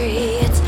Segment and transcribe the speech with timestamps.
[0.00, 0.67] It's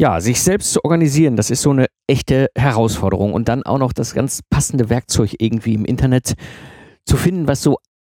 [0.00, 3.34] Ja, sich selbst zu organisieren, das ist so eine echte Herausforderung.
[3.34, 6.36] Und dann auch noch das ganz passende Werkzeug irgendwie im Internet
[7.04, 7.76] zu finden, was so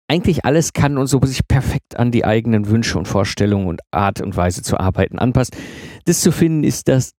[0.08, 4.22] eigentlich alles kann und so sich perfekt an die eigenen Wünsche und Vorstellungen und Art
[4.22, 5.58] und Weise zu arbeiten anpasst.
[6.06, 7.14] Das zu finden ist das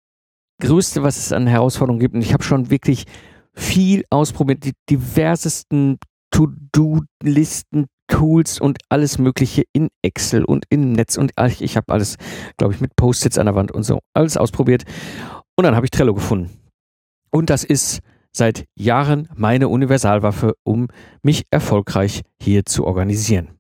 [0.60, 2.14] Größte, was es an Herausforderungen gibt.
[2.14, 3.06] Und ich habe schon wirklich
[3.54, 5.98] viel ausprobiert, die diversesten
[6.30, 12.16] To-Do-Listen, Tools und alles Mögliche in Excel und im Netz und ach, ich habe alles,
[12.58, 14.84] glaube ich, mit Post-its an der Wand und so alles ausprobiert.
[15.56, 16.50] Und dann habe ich Trello gefunden.
[17.30, 20.88] Und das ist seit Jahren meine Universalwaffe, um
[21.22, 23.58] mich erfolgreich hier zu organisieren.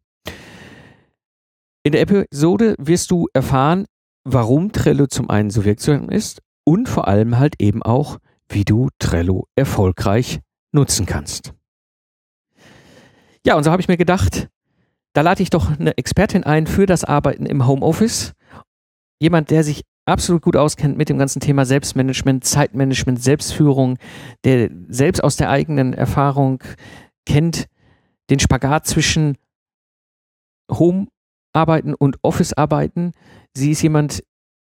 [1.82, 3.86] In der Episode wirst du erfahren,
[4.24, 8.18] warum Trello zum einen so wirksam ist und vor allem halt eben auch,
[8.50, 10.40] wie du Trello erfolgreich
[10.72, 11.54] nutzen kannst.
[13.44, 14.48] Ja, und so habe ich mir gedacht,
[15.14, 18.32] da lade ich doch eine Expertin ein für das Arbeiten im Homeoffice.
[19.20, 23.98] Jemand, der sich absolut gut auskennt mit dem ganzen Thema Selbstmanagement, Zeitmanagement, Selbstführung,
[24.44, 26.62] der selbst aus der eigenen Erfahrung
[27.26, 27.66] kennt
[28.30, 29.36] den Spagat zwischen
[30.70, 33.12] Home-Arbeiten und Office-Arbeiten.
[33.54, 34.22] Sie ist jemand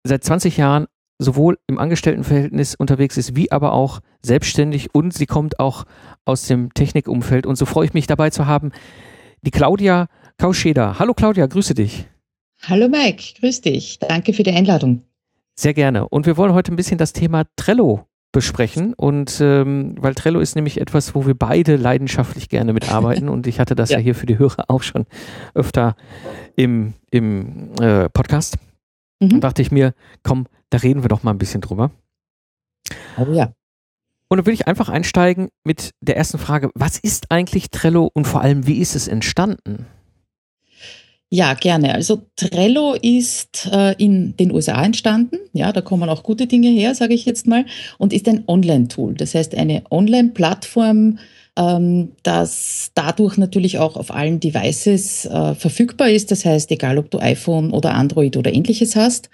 [0.05, 0.87] seit 20 Jahren
[1.23, 5.85] sowohl im Angestelltenverhältnis unterwegs ist, wie aber auch selbstständig und sie kommt auch
[6.25, 7.47] aus dem Technikumfeld.
[7.47, 8.73] Und so freue ich mich dabei zu haben,
[9.43, 10.99] die Claudia Kauscheder.
[10.99, 12.07] Hallo Claudia, grüße dich.
[12.63, 13.99] Hallo Mike, grüß dich.
[13.99, 15.03] Danke für die Einladung.
[15.55, 16.09] Sehr gerne.
[16.09, 18.95] Und wir wollen heute ein bisschen das Thema Trello besprechen.
[18.95, 23.29] Und ähm, weil Trello ist nämlich etwas, wo wir beide leidenschaftlich gerne mitarbeiten.
[23.29, 23.99] und ich hatte das ja.
[23.99, 24.05] ja.
[24.05, 25.07] hier für die Hörer auch schon
[25.55, 25.97] öfter
[26.57, 28.57] im, im äh, Podcast.
[29.23, 29.41] Mhm.
[29.41, 31.91] Dachte ich mir, komm, da reden wir doch mal ein bisschen drüber.
[33.17, 33.53] Oh ja.
[34.29, 36.71] Und dann will ich einfach einsteigen mit der ersten Frage.
[36.75, 39.87] Was ist eigentlich Trello und vor allem, wie ist es entstanden?
[41.29, 41.95] Ja, gerne.
[41.95, 45.37] Also Trello ist äh, in den USA entstanden.
[45.53, 47.65] Ja, da kommen auch gute Dinge her, sage ich jetzt mal,
[47.97, 49.15] und ist ein Online-Tool.
[49.15, 51.19] Das heißt, eine Online-Plattform,
[51.57, 56.31] ähm, das dadurch natürlich auch auf allen Devices äh, verfügbar ist.
[56.31, 59.29] Das heißt, egal ob du iPhone oder Android oder ähnliches hast.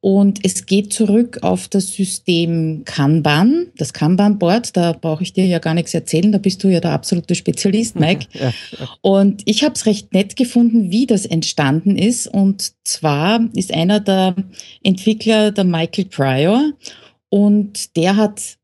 [0.00, 4.76] Und es geht zurück auf das System Kanban, das Kanban-Board.
[4.76, 7.96] Da brauche ich dir ja gar nichts erzählen, da bist du ja der absolute Spezialist,
[7.98, 8.26] Mike.
[8.32, 8.88] Ja, ja.
[9.00, 12.28] Und ich habe es recht nett gefunden, wie das entstanden ist.
[12.28, 14.36] Und zwar ist einer der
[14.84, 16.72] Entwickler der Michael Pryor
[17.28, 18.57] und der hat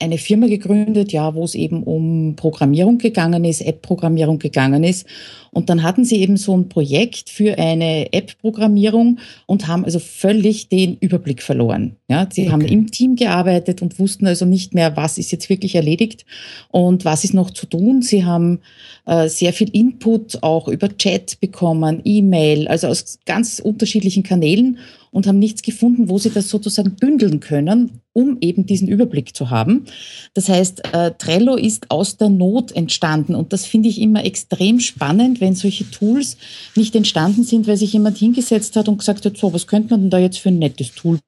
[0.00, 5.06] eine Firma gegründet, ja, wo es eben um Programmierung gegangen ist, App-Programmierung gegangen ist.
[5.50, 10.68] Und dann hatten sie eben so ein Projekt für eine App-Programmierung und haben also völlig
[10.68, 11.97] den Überblick verloren.
[12.10, 12.52] Ja, sie okay.
[12.52, 16.24] haben im Team gearbeitet und wussten also nicht mehr, was ist jetzt wirklich erledigt
[16.70, 18.00] und was ist noch zu tun.
[18.00, 18.60] Sie haben
[19.04, 24.78] äh, sehr viel Input auch über Chat bekommen, E-Mail, also aus ganz unterschiedlichen Kanälen
[25.10, 29.50] und haben nichts gefunden, wo sie das sozusagen bündeln können, um eben diesen Überblick zu
[29.50, 29.84] haben.
[30.32, 34.80] Das heißt, äh, Trello ist aus der Not entstanden und das finde ich immer extrem
[34.80, 36.38] spannend, wenn solche Tools
[36.74, 40.00] nicht entstanden sind, weil sich jemand hingesetzt hat und gesagt hat, so, was könnte man
[40.00, 41.18] denn da jetzt für ein nettes Tool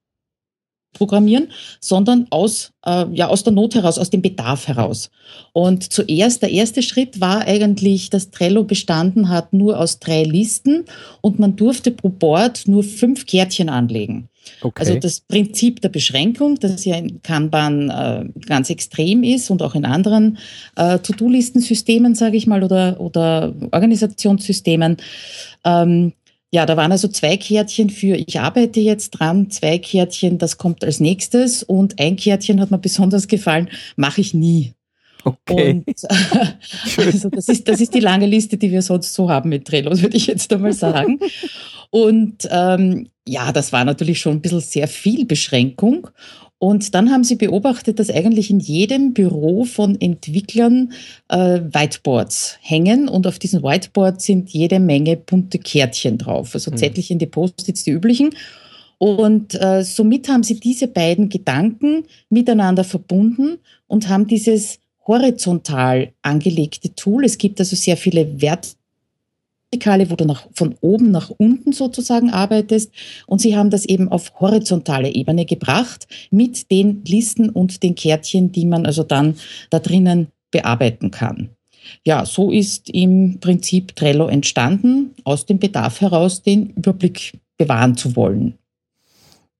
[0.92, 1.48] programmieren,
[1.80, 5.10] sondern aus, äh, ja, aus der Not heraus, aus dem Bedarf heraus.
[5.53, 10.84] Und zuerst, der erste Schritt war eigentlich, dass Trello bestanden hat nur aus drei Listen
[11.20, 14.28] und man durfte pro Board nur fünf Kärtchen anlegen.
[14.62, 14.80] Okay.
[14.80, 19.74] Also das Prinzip der Beschränkung, das ja in Kanban äh, ganz extrem ist und auch
[19.74, 20.38] in anderen
[20.76, 24.97] äh, To-Do-Listensystemen, sage ich mal, oder, oder Organisationssystemen,
[25.65, 26.12] ähm,
[26.52, 30.84] ja, da waren also zwei Kärtchen für ich arbeite jetzt dran, zwei Kärtchen, das kommt
[30.84, 34.74] als nächstes und ein Kärtchen hat mir besonders gefallen, mache ich nie.
[35.24, 35.82] Okay.
[35.86, 35.86] Und,
[36.97, 39.91] also das ist, das ist die lange Liste, die wir sonst so haben mit Trello,
[40.00, 41.20] würde ich jetzt einmal sagen.
[41.91, 46.08] Und ähm, ja, das war natürlich schon ein bisschen sehr viel Beschränkung.
[46.62, 50.92] Und dann haben sie beobachtet, dass eigentlich in jedem Büro von Entwicklern
[51.28, 56.77] äh, Whiteboards hängen und auf diesen Whiteboards sind jede Menge bunte Kärtchen drauf, also mhm.
[56.77, 58.34] Zettelchen, die Post-its, die üblichen.
[58.98, 63.56] Und äh, somit haben sie diese beiden Gedanken miteinander verbunden
[63.86, 67.24] und haben dieses horizontal angelegte Tool.
[67.24, 68.77] Es gibt also sehr viele Wert
[69.72, 72.92] Vertikale, wo du nach, von oben nach unten sozusagen arbeitest.
[73.26, 78.50] Und sie haben das eben auf horizontale Ebene gebracht mit den Listen und den Kärtchen,
[78.50, 79.36] die man also dann
[79.70, 81.50] da drinnen bearbeiten kann.
[82.04, 88.16] Ja, so ist im Prinzip Trello entstanden, aus dem Bedarf heraus, den Überblick bewahren zu
[88.16, 88.58] wollen.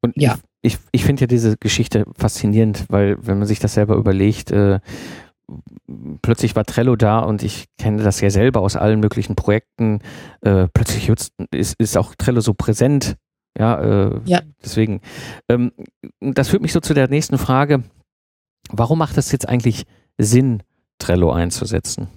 [0.03, 0.39] Und ja.
[0.63, 4.51] ich, ich, ich finde ja diese Geschichte faszinierend, weil wenn man sich das selber überlegt,
[4.51, 4.81] äh,
[6.23, 10.01] plötzlich war Trello da und ich kenne das ja selber aus allen möglichen Projekten.
[10.41, 13.17] Äh, plötzlich ist, ist auch Trello so präsent.
[13.59, 14.43] Ja, äh, ja.
[14.63, 15.01] deswegen.
[15.49, 15.73] Ähm,
[16.21, 17.83] das führt mich so zu der nächsten Frage.
[18.71, 19.85] Warum macht es jetzt eigentlich
[20.19, 20.63] Sinn,
[20.99, 22.09] Trello einzusetzen?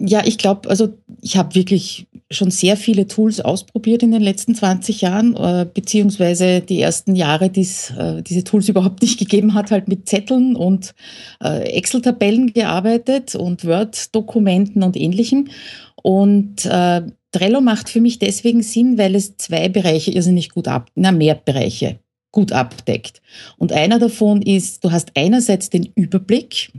[0.00, 4.54] Ja, ich glaube, also ich habe wirklich schon sehr viele Tools ausprobiert in den letzten
[4.54, 9.54] 20 Jahren, äh, beziehungsweise die ersten Jahre, die es äh, diese Tools überhaupt nicht gegeben
[9.54, 10.94] hat, halt mit Zetteln und
[11.42, 15.48] äh, Excel-Tabellen gearbeitet und Word-Dokumenten und ähnlichem.
[16.02, 17.02] Und äh,
[17.32, 21.34] Trello macht für mich deswegen Sinn, weil es zwei Bereiche irrsinnig gut ab, na mehr
[21.34, 21.98] Bereiche
[22.30, 23.20] gut abdeckt.
[23.56, 26.70] Und einer davon ist, du hast einerseits den Überblick,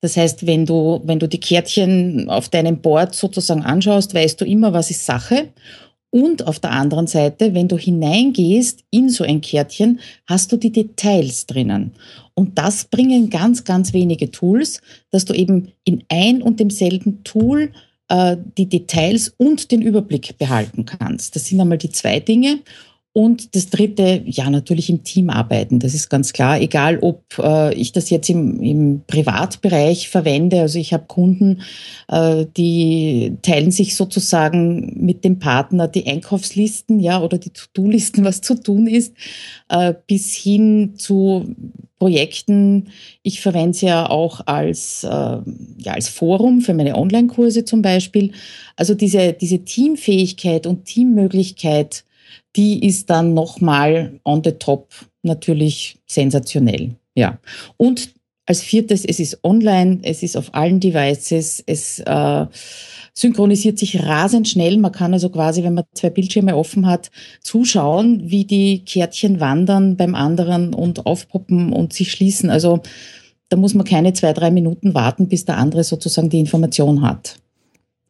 [0.00, 4.44] das heißt, wenn du, wenn du die Kärtchen auf deinem Board sozusagen anschaust, weißt du
[4.44, 5.48] immer, was ist Sache.
[6.12, 10.72] Und auf der anderen Seite, wenn du hineingehst in so ein Kärtchen, hast du die
[10.72, 11.92] Details drinnen.
[12.34, 14.80] Und das bringen ganz, ganz wenige Tools,
[15.10, 17.70] dass du eben in ein und demselben Tool
[18.08, 21.36] äh, die Details und den Überblick behalten kannst.
[21.36, 22.58] Das sind einmal die zwei Dinge.
[23.12, 25.80] Und das dritte, ja, natürlich im Team arbeiten.
[25.80, 26.60] Das ist ganz klar.
[26.60, 30.60] Egal, ob äh, ich das jetzt im, im Privatbereich verwende.
[30.60, 31.62] Also ich habe Kunden,
[32.06, 38.42] äh, die teilen sich sozusagen mit dem Partner die Einkaufslisten, ja, oder die To-Do-Listen, was
[38.42, 39.12] zu tun ist,
[39.68, 41.56] äh, bis hin zu
[41.98, 42.90] Projekten.
[43.24, 48.30] Ich verwende es ja auch als, äh, ja, als Forum für meine Online-Kurse zum Beispiel.
[48.76, 52.04] Also diese, diese Teamfähigkeit und Teammöglichkeit,
[52.56, 54.88] die ist dann nochmal on the top
[55.22, 56.96] natürlich sensationell.
[57.14, 57.38] Ja.
[57.76, 58.10] Und
[58.46, 62.46] als viertes, es ist online, es ist auf allen Devices, es äh,
[63.14, 64.76] synchronisiert sich rasend schnell.
[64.78, 67.10] Man kann also quasi, wenn man zwei Bildschirme offen hat,
[67.42, 72.50] zuschauen, wie die Kärtchen wandern beim anderen und aufpoppen und sich schließen.
[72.50, 72.80] Also
[73.50, 77.36] da muss man keine zwei, drei Minuten warten, bis der andere sozusagen die Information hat.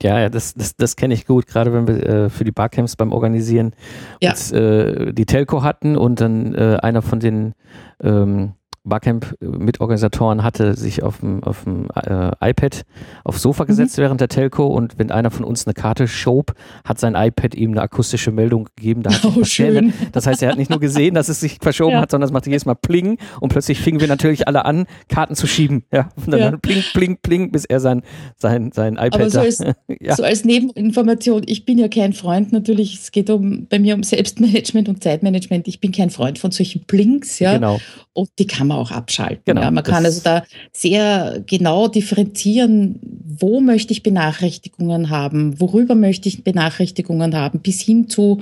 [0.03, 2.97] Ja, ja, das, das, das kenne ich gut, gerade wenn wir äh, für die Barcamps
[2.97, 3.75] beim Organisieren
[4.21, 4.31] ja.
[4.31, 7.55] uns, äh, die Telco hatten und dann äh, einer von den
[8.03, 8.55] ähm,
[8.85, 12.85] Barcamp-Mitorganisatoren hatte sich auf dem, auf dem äh, iPad
[13.25, 13.69] aufs Sofa mhm.
[13.69, 14.03] gesetzt mhm.
[14.03, 16.55] während der Telco und wenn einer von uns eine Karte schob,
[16.85, 19.03] hat sein iPad ihm eine akustische Meldung gegeben.
[19.03, 19.93] Da oh, schön.
[20.13, 22.01] Das heißt, er hat nicht nur gesehen, dass es sich verschoben ja.
[22.01, 25.35] hat, sondern es machte jedes Mal Pling und plötzlich fingen wir natürlich alle an, Karten
[25.35, 25.85] zu schieben.
[25.93, 26.57] Ja, und dann ja.
[26.57, 28.03] Pling, Pling, Pling, bis er sein,
[28.37, 29.59] sein, sein iPad Aber so als,
[30.01, 30.17] ja.
[30.17, 34.03] so als Nebeninformation, ich bin ja kein Freund natürlich, es geht um, bei mir um
[34.03, 37.55] Selbstmanagement und Zeitmanagement, ich bin kein Freund von solchen Blinks, ja.
[37.55, 37.79] Genau.
[38.13, 39.43] Und die kann man auch abschalten.
[39.45, 39.71] Genau, ja.
[39.71, 46.43] Man kann also da sehr genau differenzieren, wo möchte ich Benachrichtigungen haben, worüber möchte ich
[46.43, 48.41] Benachrichtigungen haben, bis hin zu,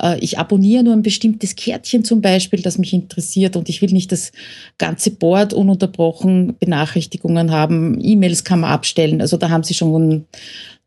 [0.00, 3.90] äh, ich abonniere nur ein bestimmtes Kärtchen zum Beispiel, das mich interessiert und ich will
[3.92, 4.32] nicht das
[4.78, 7.98] ganze Board ununterbrochen Benachrichtigungen haben.
[8.00, 9.20] E-Mails kann man abstellen.
[9.20, 10.26] Also da haben sie schon einen,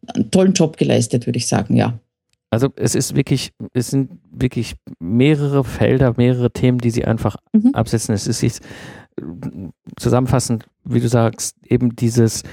[0.07, 2.00] einen tollen Job geleistet, würde ich sagen, ja.
[2.53, 7.72] Also es ist wirklich, es sind wirklich mehrere Felder, mehrere Themen, die sie einfach mhm.
[7.74, 8.13] absetzen.
[8.13, 8.62] Es ist jetzt
[9.98, 12.43] zusammenfassend, wie du sagst, eben dieses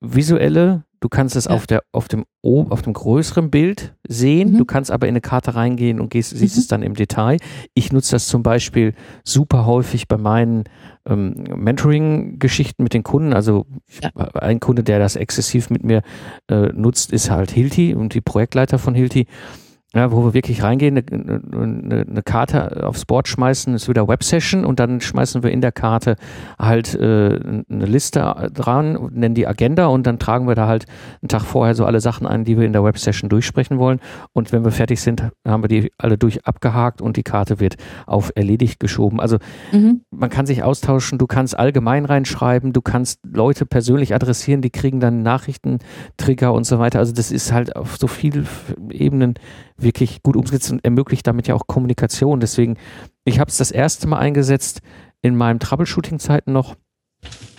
[0.00, 1.50] visuelle, du kannst es ja.
[1.50, 4.58] auf der, auf dem, auf dem größeren Bild sehen, mhm.
[4.58, 6.60] du kannst aber in eine Karte reingehen und gehst, siehst mhm.
[6.60, 7.38] es dann im Detail.
[7.74, 10.64] Ich nutze das zum Beispiel super häufig bei meinen
[11.06, 13.32] ähm, Mentoring-Geschichten mit den Kunden.
[13.32, 13.66] Also
[14.02, 14.10] ja.
[14.34, 16.02] ein Kunde, der das exzessiv mit mir
[16.48, 19.26] äh, nutzt, ist halt Hilti und die Projektleiter von Hilti
[19.94, 24.64] ja, wo wir wirklich reingehen, eine, eine, eine, Karte aufs Board schmeißen, ist wieder Web-Session
[24.64, 26.16] und dann schmeißen wir in der Karte
[26.58, 30.86] halt äh, eine Liste dran, nennen die Agenda und dann tragen wir da halt
[31.22, 34.00] einen Tag vorher so alle Sachen ein, die wir in der Web-Session durchsprechen wollen.
[34.32, 37.76] Und wenn wir fertig sind, haben wir die alle durch abgehakt und die Karte wird
[38.06, 39.20] auf erledigt geschoben.
[39.20, 39.38] Also
[39.72, 40.02] mhm.
[40.10, 44.98] man kann sich austauschen, du kannst allgemein reinschreiben, du kannst Leute persönlich adressieren, die kriegen
[44.98, 45.78] dann Nachrichten,
[46.16, 46.98] Trigger und so weiter.
[46.98, 48.48] Also das ist halt auf so vielen
[48.90, 49.34] Ebenen
[49.78, 52.40] wirklich gut umgesetzt und ermöglicht damit ja auch Kommunikation.
[52.40, 52.76] Deswegen
[53.26, 54.80] ich habe es das erste Mal eingesetzt
[55.20, 56.76] in meinen Troubleshooting-Zeiten noch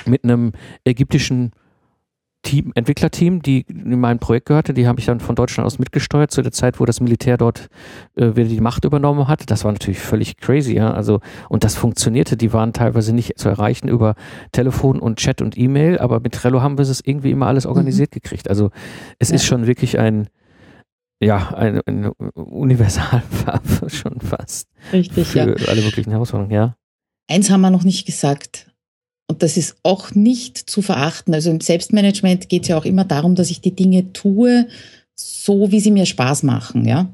[0.05, 0.53] mit einem
[0.86, 1.51] ägyptischen
[2.43, 6.31] Team, Entwicklerteam, die in mein Projekt gehörte, die habe ich dann von Deutschland aus mitgesteuert
[6.31, 7.67] zu der Zeit, wo das Militär dort
[8.15, 9.51] äh, wieder die Macht übernommen hat.
[9.51, 10.93] Das war natürlich völlig crazy, ja.
[10.93, 11.19] Also,
[11.50, 12.38] und das funktionierte.
[12.38, 14.15] Die waren teilweise nicht zu erreichen über
[14.53, 18.12] Telefon und Chat und E-Mail, aber mit Trello haben wir es irgendwie immer alles organisiert
[18.12, 18.21] mhm.
[18.21, 18.50] gekriegt.
[18.50, 18.69] Also
[19.19, 19.36] es ja.
[19.36, 20.29] ist schon wirklich ein,
[21.19, 24.67] ja, eine, eine Universalwaffe schon fast.
[24.93, 25.67] Richtig, für ja.
[25.67, 26.75] alle möglichen Herausforderungen, ja.
[27.29, 28.71] Eins haben wir noch nicht gesagt.
[29.29, 31.33] Und das ist auch nicht zu verachten.
[31.33, 34.67] Also im Selbstmanagement geht es ja auch immer darum, dass ich die Dinge tue,
[35.15, 37.13] so wie sie mir Spaß machen, ja.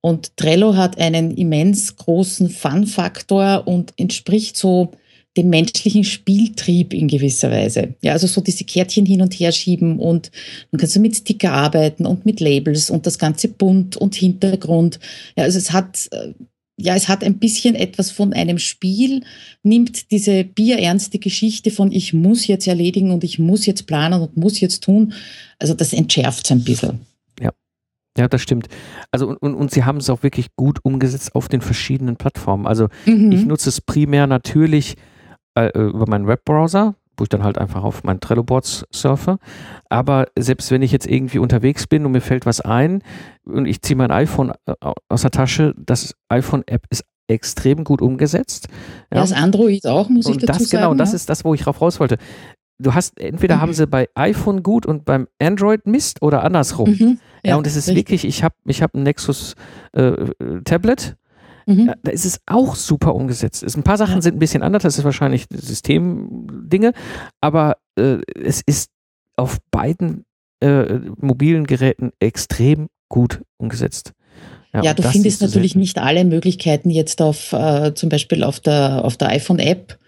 [0.00, 4.90] Und Trello hat einen immens großen Fun-Faktor und entspricht so
[5.36, 7.94] dem menschlichen Spieltrieb in gewisser Weise.
[8.02, 10.30] Ja, also so diese Kärtchen hin und her schieben und
[10.70, 15.00] man kann so mit Sticker arbeiten und mit Labels und das Ganze bunt und Hintergrund.
[15.36, 16.34] Ja, also es hat, äh,
[16.78, 19.24] ja, es hat ein bisschen etwas von einem Spiel,
[19.62, 24.36] nimmt diese bierernste Geschichte von ich muss jetzt erledigen und ich muss jetzt planen und
[24.36, 25.14] muss jetzt tun.
[25.58, 27.00] Also das entschärft es ein bisschen.
[27.40, 27.52] Ja.
[28.18, 28.68] Ja, das stimmt.
[29.10, 32.66] Also und, und, und sie haben es auch wirklich gut umgesetzt auf den verschiedenen Plattformen.
[32.66, 33.32] Also mhm.
[33.32, 34.96] ich nutze es primär natürlich
[35.54, 39.38] äh, über meinen Webbrowser, wo ich dann halt einfach auf meinen Trello-Boards surfe.
[39.88, 43.02] Aber selbst wenn ich jetzt irgendwie unterwegs bin und mir fällt was ein
[43.44, 44.74] und ich ziehe mein iPhone äh,
[45.08, 48.68] aus der Tasche, das iPhone-App ist extrem gut umgesetzt.
[49.12, 50.82] Ja, das Android auch, muss und ich dazu das, sagen.
[50.82, 52.18] Genau, das ist das, wo ich drauf raus wollte.
[52.78, 53.60] Du hast, entweder mhm.
[53.60, 56.90] haben sie bei iPhone gut und beim Android Mist oder andersrum.
[56.90, 57.18] Mhm.
[57.44, 57.96] Ja, ja, und es ist richtig.
[57.96, 59.54] wirklich, ich habe ich hab ein Nexus
[59.92, 60.12] äh,
[60.64, 61.16] Tablet
[61.66, 61.86] Mhm.
[61.86, 63.62] Ja, da ist es auch super umgesetzt.
[63.62, 64.22] Es, ein paar Sachen ja.
[64.22, 66.92] sind ein bisschen anders, das ist wahrscheinlich Systemdinge,
[67.40, 68.90] aber äh, es ist
[69.36, 70.24] auf beiden
[70.60, 74.12] äh, mobilen Geräten extrem gut umgesetzt.
[74.72, 79.04] Ja, ja du findest natürlich nicht alle Möglichkeiten jetzt auf äh, zum Beispiel auf der,
[79.04, 79.98] auf der iPhone-App,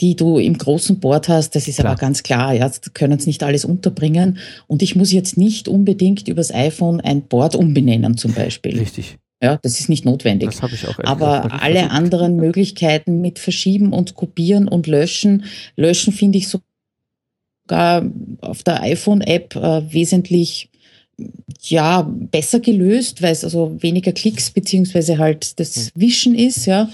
[0.00, 1.54] die du im großen Board hast.
[1.54, 1.92] Das ist klar.
[1.92, 4.38] aber ganz klar, ja, können es nicht alles unterbringen.
[4.66, 8.78] Und ich muss jetzt nicht unbedingt übers iPhone ein Board umbenennen zum Beispiel.
[8.78, 9.18] Richtig.
[9.42, 10.50] Ja, das ist nicht notwendig.
[10.50, 10.98] Das habe ich auch.
[11.04, 11.92] Aber alle versucht.
[11.92, 15.44] anderen Möglichkeiten mit Verschieben und Kopieren und Löschen,
[15.76, 18.04] Löschen finde ich sogar
[18.40, 20.70] auf der iPhone-App äh, wesentlich
[21.60, 25.90] ja besser gelöst, weil es also weniger Klicks beziehungsweise halt das hm.
[25.94, 26.88] Wischen ist, ja.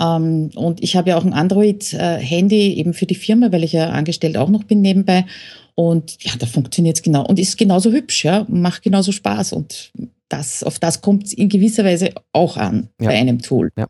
[0.00, 3.90] Ähm, und ich habe ja auch ein Android-Handy eben für die Firma, weil ich ja
[3.90, 5.26] angestellt auch noch bin nebenbei.
[5.74, 9.90] Und ja, da funktioniert es genau und ist genauso hübsch, ja, macht genauso Spaß und
[10.32, 13.08] das, auf das kommt es in gewisser Weise auch an ja.
[13.08, 13.70] bei einem Tool.
[13.76, 13.86] Ja.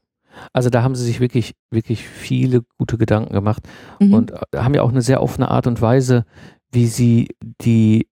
[0.53, 3.63] Also da haben sie sich wirklich, wirklich viele gute Gedanken gemacht
[4.01, 4.15] mhm.
[4.15, 6.25] und äh, haben ja auch eine sehr offene Art und Weise,
[6.73, 7.29] wie sie
[7.61, 8.09] die,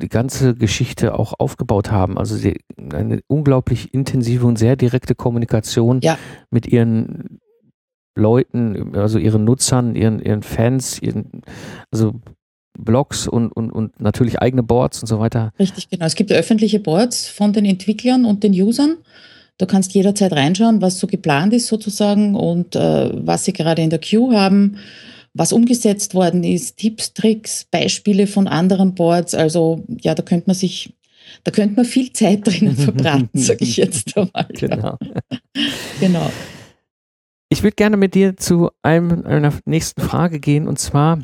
[0.00, 2.18] die ganze Geschichte auch aufgebaut haben.
[2.18, 2.58] Also sie,
[2.92, 6.18] eine unglaublich intensive und sehr direkte Kommunikation ja.
[6.50, 7.40] mit ihren
[8.16, 11.42] Leuten, also ihren Nutzern, ihren, ihren Fans, ihren,
[11.92, 12.14] also
[12.78, 15.52] Blogs und, und, und natürlich eigene Boards und so weiter.
[15.58, 16.06] Richtig, genau.
[16.06, 18.96] Es gibt öffentliche Boards von den Entwicklern und den Usern.
[19.58, 23.90] Du kannst jederzeit reinschauen, was so geplant ist sozusagen und äh, was sie gerade in
[23.90, 24.76] der Queue haben,
[25.34, 29.34] was umgesetzt worden ist, Tipps, Tricks, Beispiele von anderen Boards.
[29.34, 30.94] Also ja, da könnte man sich,
[31.42, 34.46] da könnte man viel Zeit drinnen verbraten, sage ich jetzt einmal.
[34.50, 34.96] Genau.
[36.00, 36.30] genau.
[37.50, 41.18] Ich würde gerne mit dir zu einem, einer nächsten Frage gehen und zwar,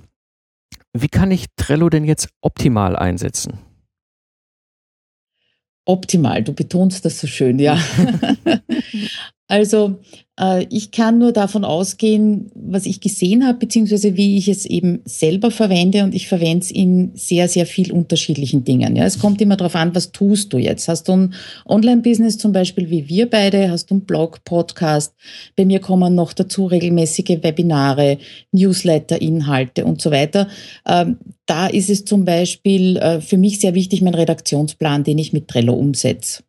[0.96, 3.58] wie kann ich Trello denn jetzt optimal einsetzen?
[5.86, 7.76] Optimal, du betonst das so schön, ja.
[9.46, 9.98] also
[10.40, 15.00] äh, ich kann nur davon ausgehen, was ich gesehen habe, beziehungsweise wie ich es eben
[15.04, 18.96] selber verwende und ich verwende es in sehr, sehr viel unterschiedlichen Dingen.
[18.96, 20.88] Ja, es kommt immer darauf an, was tust du jetzt?
[20.88, 21.34] Hast du ein
[21.66, 23.70] Online-Business zum Beispiel wie wir beide?
[23.70, 25.14] Hast du einen Blog, Podcast?
[25.56, 28.18] Bei mir kommen noch dazu regelmäßige Webinare,
[28.50, 30.48] Newsletter, Inhalte und so weiter.
[30.88, 35.34] Ähm, da ist es zum Beispiel äh, für mich sehr wichtig, mein Redaktionsplan, den ich
[35.34, 36.42] mit Trello umsetze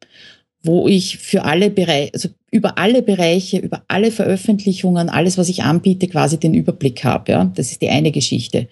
[0.66, 5.64] wo ich für alle Bereiche, also über alle Bereiche, über alle Veröffentlichungen, alles, was ich
[5.64, 7.32] anbiete, quasi den Überblick habe.
[7.32, 7.52] Ja?
[7.56, 8.68] Das ist die eine Geschichte.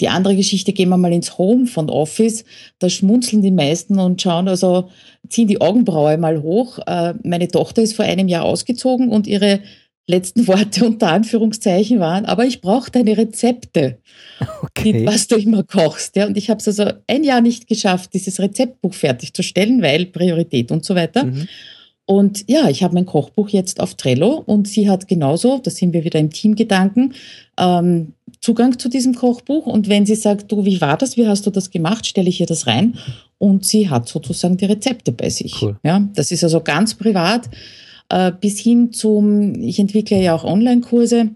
[0.00, 2.44] Die andere Geschichte, gehen wir mal ins Home von Office,
[2.80, 4.90] da schmunzeln die meisten und schauen, also
[5.28, 6.80] ziehen die Augenbraue mal hoch.
[6.86, 9.60] Äh, meine Tochter ist vor einem Jahr ausgezogen und ihre
[10.06, 13.98] letzten Worte unter Anführungszeichen waren, aber ich brauche deine Rezepte,
[14.62, 14.92] okay.
[14.92, 16.16] die, was du immer kochst.
[16.16, 16.26] Ja?
[16.26, 20.84] Und ich habe es also ein Jahr nicht geschafft, dieses Rezeptbuch fertigzustellen, weil Priorität und
[20.84, 21.24] so weiter.
[21.24, 21.48] Mhm.
[22.06, 25.94] Und ja, ich habe mein Kochbuch jetzt auf Trello und sie hat genauso, da sind
[25.94, 27.14] wir wieder im Teamgedanken,
[27.58, 29.64] ähm, Zugang zu diesem Kochbuch.
[29.64, 32.40] Und wenn sie sagt, du, wie war das, wie hast du das gemacht, stelle ich
[32.40, 32.98] ihr das rein
[33.38, 35.62] und sie hat sozusagen die Rezepte bei sich.
[35.62, 35.76] Cool.
[35.82, 37.48] Ja, das ist also ganz privat.
[38.08, 41.30] Äh, bis hin zum, ich entwickle ja auch Online-Kurse,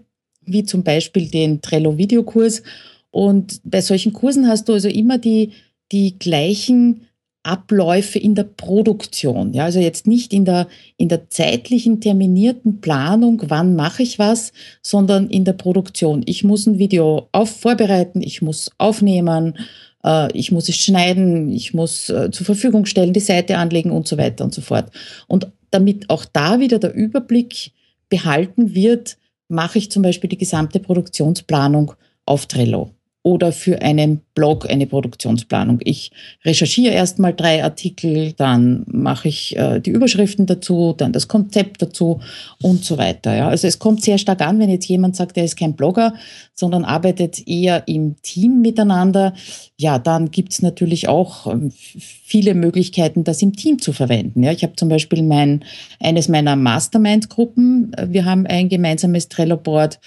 [0.45, 2.63] wie zum Beispiel den Trello-Videokurs.
[3.11, 5.51] Und bei solchen Kursen hast du also immer die,
[5.91, 7.07] die gleichen
[7.43, 9.53] Abläufe in der Produktion.
[9.53, 14.51] Ja, also jetzt nicht in der, in der zeitlichen terminierten Planung, wann mache ich was,
[14.81, 16.21] sondern in der Produktion.
[16.25, 19.57] Ich muss ein Video auf, vorbereiten, ich muss aufnehmen,
[20.03, 24.07] äh, ich muss es schneiden, ich muss äh, zur Verfügung stellen, die Seite anlegen und
[24.07, 24.91] so weiter und so fort.
[25.27, 27.71] Und damit auch da wieder der Überblick
[28.09, 31.93] behalten wird, mache ich zum Beispiel die gesamte Produktionsplanung
[32.25, 35.79] auf Trello oder für einen Blog eine Produktionsplanung.
[35.83, 36.11] Ich
[36.45, 42.21] recherchiere erstmal drei Artikel, dann mache ich äh, die Überschriften dazu, dann das Konzept dazu
[42.61, 43.35] und so weiter.
[43.35, 43.49] Ja.
[43.49, 46.13] Also es kommt sehr stark an, wenn jetzt jemand sagt, er ist kein Blogger,
[46.53, 49.33] sondern arbeitet eher im Team miteinander.
[49.75, 54.43] Ja, dann gibt es natürlich auch ähm, viele Möglichkeiten, das im Team zu verwenden.
[54.43, 54.53] Ja.
[54.53, 55.65] Ich habe zum Beispiel mein,
[55.99, 57.91] eines meiner Mastermind-Gruppen.
[58.07, 59.99] Wir haben ein gemeinsames Trello-Board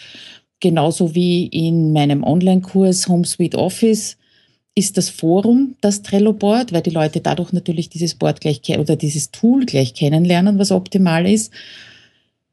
[0.63, 4.17] Genauso wie in meinem Online-Kurs Home Suite Office
[4.77, 9.33] ist das Forum das Trello-Board, weil die Leute dadurch natürlich dieses Board gleich oder dieses
[9.33, 11.53] Tool gleich kennenlernen, was optimal ist.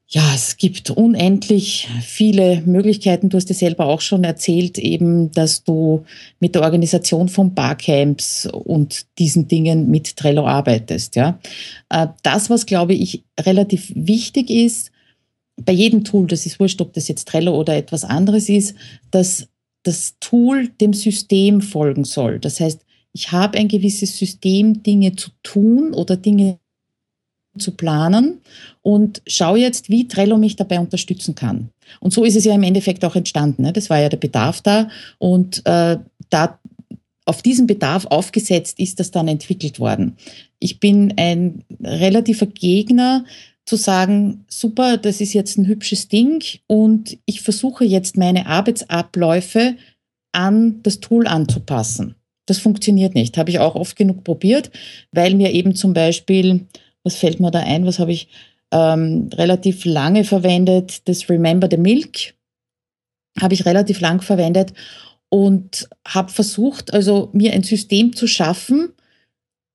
[0.08, 3.28] Ja, es gibt unendlich viele Möglichkeiten.
[3.28, 6.04] Du hast dir selber auch schon erzählt, eben, dass du
[6.40, 11.14] mit der Organisation von Barcamps und diesen Dingen mit Trello arbeitest.
[11.14, 11.38] Ja,
[11.90, 14.90] äh, das, was glaube ich relativ wichtig ist,
[15.64, 18.74] bei jedem Tool, das ist wurscht, ob das jetzt Trello oder etwas anderes ist,
[19.10, 19.48] dass
[19.82, 22.38] das Tool dem System folgen soll.
[22.38, 22.80] Das heißt,
[23.12, 26.58] ich habe ein gewisses System, Dinge zu tun oder Dinge
[27.58, 28.40] zu planen
[28.82, 31.70] und schaue jetzt, wie Trello mich dabei unterstützen kann.
[31.98, 33.62] Und so ist es ja im Endeffekt auch entstanden.
[33.62, 33.72] Ne?
[33.72, 34.88] Das war ja der Bedarf da
[35.18, 35.98] und äh,
[36.28, 36.58] da
[37.24, 40.16] auf diesen Bedarf aufgesetzt ist das dann entwickelt worden.
[40.58, 43.24] Ich bin ein relativer Gegner
[43.70, 49.76] zu sagen, super, das ist jetzt ein hübsches Ding und ich versuche jetzt meine Arbeitsabläufe
[50.32, 52.16] an das Tool anzupassen.
[52.46, 53.38] Das funktioniert nicht.
[53.38, 54.72] Habe ich auch oft genug probiert,
[55.12, 56.66] weil mir eben zum Beispiel,
[57.04, 58.26] was fällt mir da ein, was habe ich
[58.72, 62.34] ähm, relativ lange verwendet, das Remember the Milk
[63.40, 64.72] habe ich relativ lang verwendet
[65.28, 68.88] und habe versucht, also mir ein System zu schaffen,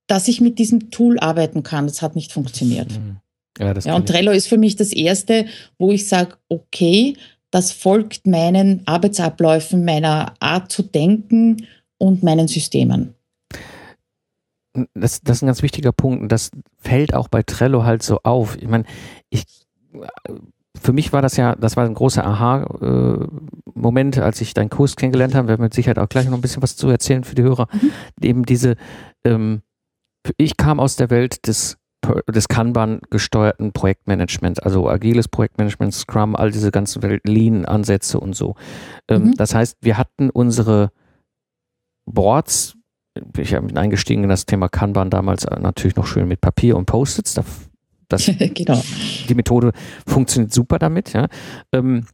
[0.08, 1.88] dass ich mit diesem Tool arbeiten kann.
[1.88, 2.91] Das hat nicht funktioniert.
[2.91, 3.21] Mhm.
[3.59, 5.45] Ja, ja und Trello ist für mich das Erste,
[5.77, 7.15] wo ich sage, okay,
[7.51, 11.65] das folgt meinen Arbeitsabläufen, meiner Art zu denken
[11.97, 13.15] und meinen Systemen.
[14.93, 18.19] Das, das ist ein ganz wichtiger Punkt und das fällt auch bei Trello halt so
[18.23, 18.57] auf.
[18.57, 18.83] Ich meine,
[19.29, 19.45] ich,
[20.81, 25.33] für mich war das ja, das war ein großer Aha-Moment, als ich deinen Kurs kennengelernt
[25.33, 25.47] habe.
[25.47, 27.69] Wir werden mit Sicherheit auch gleich noch ein bisschen was zu erzählen für die Hörer.
[27.71, 27.91] Mhm.
[28.21, 28.75] Eben diese,
[29.23, 29.61] ähm,
[30.35, 31.77] ich kam aus der Welt des
[32.29, 38.55] des Kanban gesteuerten Projektmanagement, also agiles Projektmanagement, Scrum, all diese ganzen Lean-Ansätze und so.
[39.07, 39.35] Ähm, mhm.
[39.35, 40.91] Das heißt, wir hatten unsere
[42.05, 42.75] Boards,
[43.37, 46.85] ich habe eingestiegen in das Thema Kanban damals äh, natürlich noch schön mit Papier und
[46.85, 47.39] Post-its.
[48.07, 48.81] Das, genau.
[49.27, 49.71] Die Methode
[50.07, 51.13] funktioniert super damit.
[51.13, 51.27] Ja.
[51.71, 52.05] Ähm,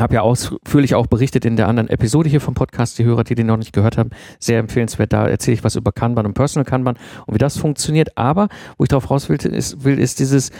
[0.00, 3.34] habe ja ausführlich auch berichtet in der anderen Episode hier vom Podcast, die Hörer, die
[3.34, 5.12] den noch nicht gehört haben, sehr empfehlenswert.
[5.12, 8.16] Da erzähle ich was über Kanban und Personal Kanban und wie das funktioniert.
[8.16, 10.50] Aber wo ich darauf raus will, ist, will, ist dieses,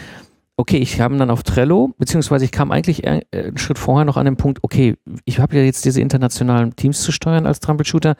[0.61, 4.25] okay, ich kam dann auf Trello, beziehungsweise ich kam eigentlich einen Schritt vorher noch an
[4.25, 4.95] den Punkt, okay,
[5.25, 8.15] ich habe ja jetzt diese internationalen Teams zu steuern als Troubleshooter.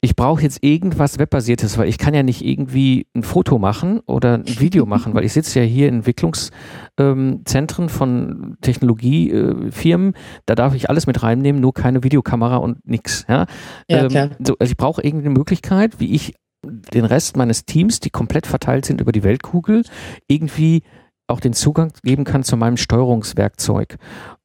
[0.00, 4.34] Ich brauche jetzt irgendwas Webbasiertes, weil ich kann ja nicht irgendwie ein Foto machen oder
[4.34, 10.14] ein Video machen, weil ich sitze ja hier in Entwicklungszentren ähm, von Technologiefirmen,
[10.46, 13.26] da darf ich alles mit reinnehmen, nur keine Videokamera und nix.
[13.28, 13.46] Ja?
[13.90, 18.10] ja ähm, so, also ich brauche irgendeine Möglichkeit, wie ich den Rest meines Teams, die
[18.10, 19.82] komplett verteilt sind über die Weltkugel,
[20.28, 20.82] irgendwie
[21.26, 23.96] auch den Zugang geben kann zu meinem Steuerungswerkzeug.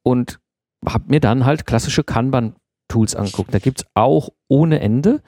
[0.02, 0.38] Und
[0.86, 3.52] habe mir dann halt klassische Kanban-Tools angeguckt.
[3.52, 5.22] Da gibt es auch ohne Ende.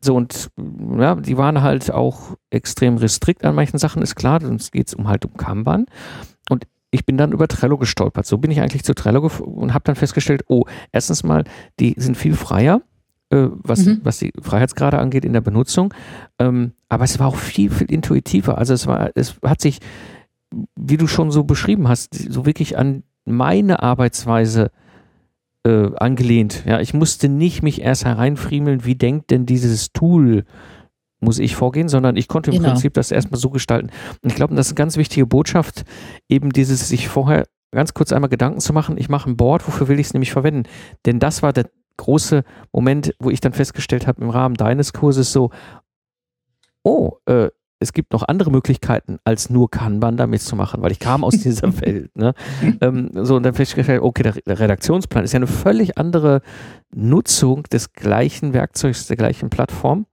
[0.00, 0.50] So, und
[0.98, 4.40] ja, die waren halt auch extrem restrikt an manchen Sachen, ist klar.
[4.40, 5.86] Sonst geht es um halt um Kanban.
[6.50, 8.26] Und ich bin dann über Trello gestolpert.
[8.26, 11.44] So bin ich eigentlich zu Trello und habe dann festgestellt, oh, erstens mal,
[11.80, 12.82] die sind viel freier,
[13.30, 14.00] äh, was, mhm.
[14.02, 15.92] was die Freiheitsgrade angeht in der Benutzung.
[16.38, 18.58] Ähm, aber es war auch viel, viel intuitiver.
[18.58, 19.80] Also es war, es hat sich
[20.76, 24.70] wie du schon so beschrieben hast, so wirklich an meine Arbeitsweise
[25.64, 26.64] äh, angelehnt.
[26.66, 30.44] Ja, ich musste nicht mich erst hereinfriemeln, wie denkt denn dieses Tool,
[31.20, 32.70] muss ich vorgehen, sondern ich konnte im genau.
[32.70, 33.90] Prinzip das erstmal so gestalten.
[34.22, 35.84] Und ich glaube, das ist eine ganz wichtige Botschaft,
[36.28, 39.88] eben dieses sich vorher ganz kurz einmal Gedanken zu machen, ich mache ein Board, wofür
[39.88, 40.62] will ich es nämlich verwenden?
[41.04, 45.32] Denn das war der große Moment, wo ich dann festgestellt habe im Rahmen deines Kurses
[45.32, 45.50] so,
[46.82, 47.48] oh, äh,
[47.80, 51.38] es gibt noch andere Möglichkeiten, als nur Kanban damit zu machen, weil ich kam aus
[51.38, 52.14] dieser Welt.
[52.16, 52.34] Ne?
[52.80, 56.42] ähm, so, und dann festgestellt, okay, der, der Redaktionsplan ist ja eine völlig andere
[56.94, 60.06] Nutzung des gleichen Werkzeugs, der gleichen Plattform.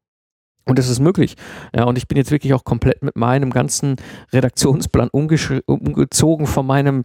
[0.67, 1.35] Und das ist möglich.
[1.75, 3.97] Ja, und ich bin jetzt wirklich auch komplett mit meinem ganzen
[4.33, 7.03] Redaktionsplan umgezogen von meinem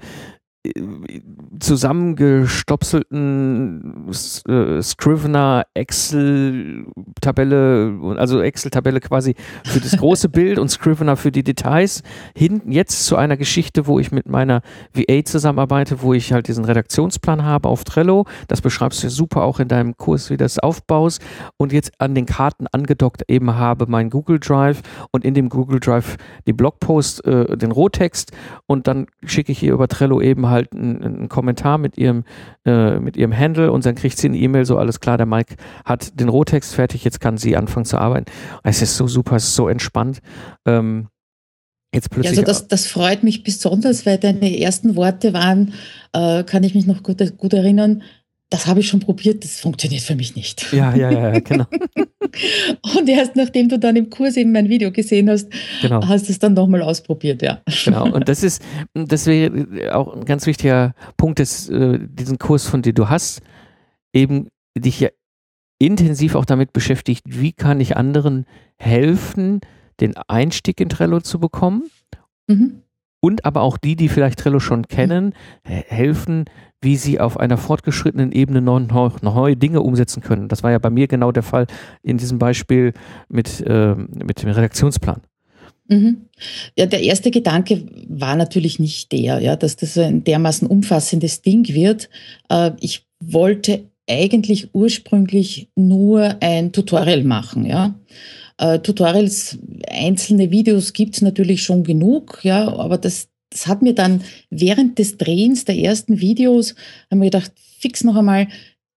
[1.58, 4.10] zusammengestopselten
[4.46, 12.02] äh, Scrivener Excel-Tabelle, also Excel-Tabelle quasi für das große Bild und Scrivener für die Details,
[12.36, 14.60] hin jetzt zu einer Geschichte, wo ich mit meiner
[14.92, 18.26] VA zusammenarbeite, wo ich halt diesen Redaktionsplan habe auf Trello.
[18.48, 21.22] Das beschreibst du super auch in deinem Kurs, wie das aufbaust.
[21.56, 25.80] Und jetzt an den Karten angedockt eben habe mein Google Drive und in dem Google
[25.80, 28.32] Drive die Blogpost, äh, den Rohtext
[28.66, 32.24] und dann schicke ich hier über Trello eben halt einen, einen Kommentar mit ihrem,
[32.64, 35.56] äh, mit ihrem Handle und dann kriegt sie eine E-Mail, so alles klar, der Mike
[35.84, 38.26] hat den Rohtext fertig, jetzt kann sie anfangen zu arbeiten.
[38.62, 40.20] Es ist so super, es ist so entspannt.
[40.66, 41.08] Ähm,
[41.92, 45.74] Jetzt plötzlich also das, das freut mich besonders, weil deine ersten Worte waren,
[46.12, 48.02] äh, kann ich mich noch gut, gut erinnern,
[48.50, 50.72] das habe ich schon probiert, das funktioniert für mich nicht.
[50.72, 51.66] Ja, ja, ja, genau.
[52.98, 55.48] und erst nachdem du dann im Kurs eben mein Video gesehen hast,
[55.80, 56.06] genau.
[56.06, 57.62] hast du es dann nochmal ausprobiert, ja.
[57.84, 58.60] Genau, und das ist,
[58.92, 63.40] das wäre auch ein ganz wichtiger Punkt, dass äh, diesen Kurs, von dem du hast,
[64.12, 65.10] eben dich ja
[65.78, 68.46] intensiv auch damit beschäftigt, wie kann ich anderen
[68.78, 69.60] helfen,
[70.00, 71.90] den Einstieg in Trello zu bekommen.
[72.48, 72.82] Mhm.
[73.20, 76.46] Und aber auch die, die vielleicht Trello schon kennen, helfen,
[76.80, 80.48] wie sie auf einer fortgeschrittenen Ebene noch, neue Dinge umsetzen können.
[80.48, 81.66] Das war ja bei mir genau der Fall
[82.02, 82.94] in diesem Beispiel
[83.28, 85.20] mit, äh, mit dem Redaktionsplan.
[85.88, 86.28] Mhm.
[86.78, 91.68] Ja, der erste Gedanke war natürlich nicht der, ja, dass das ein dermaßen umfassendes Ding
[91.68, 92.08] wird.
[92.48, 97.94] Äh, ich wollte eigentlich ursprünglich nur ein Tutorial machen, ja.
[98.60, 104.22] Äh, Tutorials, einzelne Videos gibt's natürlich schon genug, ja, aber das, das hat mir dann
[104.50, 106.74] während des Drehens der ersten Videos,
[107.10, 108.48] haben wir gedacht, fix noch einmal,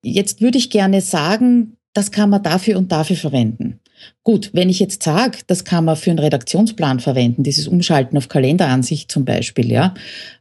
[0.03, 3.79] jetzt würde ich gerne sagen, das kann man dafür und dafür verwenden.
[4.23, 8.27] Gut, wenn ich jetzt sage, das kann man für einen Redaktionsplan verwenden, dieses Umschalten auf
[8.27, 9.93] Kalenderansicht zum Beispiel, ja,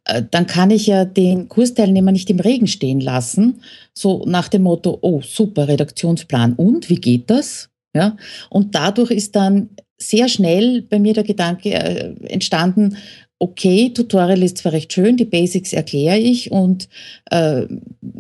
[0.04, 3.60] äh, dann kann ich ja den Kursteilnehmer nicht im Regen stehen lassen,
[3.94, 7.68] so nach dem Motto, oh super, Redaktionsplan und, wie geht das?
[7.94, 8.16] Ja,
[8.48, 12.96] und dadurch ist dann sehr schnell bei mir der Gedanke äh, entstanden,
[13.42, 16.88] okay, Tutorial ist zwar recht schön, die Basics erkläre ich und
[17.32, 17.66] äh,